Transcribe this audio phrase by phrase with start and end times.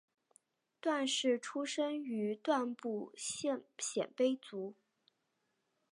[0.81, 4.73] 段氏出身于段部鲜卑家族。